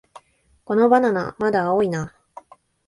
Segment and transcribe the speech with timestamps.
[0.65, 2.15] このバナナ、まだ青いな